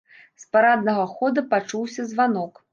[0.43, 2.63] З параднага хода пачуўся званок.